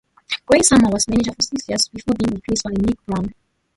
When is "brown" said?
3.05-3.31